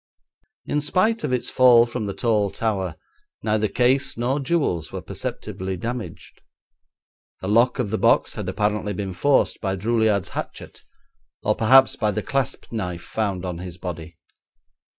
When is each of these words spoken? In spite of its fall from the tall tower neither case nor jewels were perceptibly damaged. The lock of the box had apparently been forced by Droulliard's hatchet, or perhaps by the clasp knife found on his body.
In 0.65 0.81
spite 0.81 1.23
of 1.23 1.31
its 1.31 1.51
fall 1.51 1.85
from 1.85 2.07
the 2.07 2.15
tall 2.15 2.49
tower 2.49 2.95
neither 3.43 3.67
case 3.67 4.17
nor 4.17 4.39
jewels 4.39 4.91
were 4.91 4.99
perceptibly 4.99 5.77
damaged. 5.77 6.41
The 7.41 7.47
lock 7.47 7.77
of 7.77 7.91
the 7.91 7.99
box 7.99 8.33
had 8.33 8.49
apparently 8.49 8.93
been 8.93 9.13
forced 9.13 9.61
by 9.61 9.75
Droulliard's 9.75 10.29
hatchet, 10.29 10.81
or 11.43 11.53
perhaps 11.53 11.97
by 11.97 12.09
the 12.09 12.23
clasp 12.23 12.71
knife 12.71 13.03
found 13.03 13.45
on 13.45 13.59
his 13.59 13.77
body. 13.77 14.17